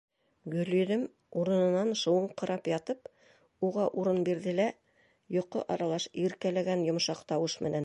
[0.51, 1.01] Гөлйөҙөм,
[1.41, 3.11] урынынан шыуыңҡырап ятып,
[3.69, 4.67] уға урын бирҙе лә,
[5.39, 7.79] йоҡо аралаш иркәләгән йомшаҡ тауышы менән: